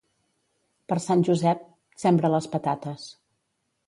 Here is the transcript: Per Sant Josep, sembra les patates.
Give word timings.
Per 0.91 0.95
Sant 1.03 1.19
Josep, 1.27 1.61
sembra 2.05 2.31
les 2.37 2.47
patates. 2.55 3.05